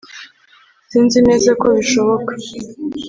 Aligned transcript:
sinzi 0.89 1.17
neza 1.27 1.51
ko 1.61 1.67
bishoboka 1.77 2.33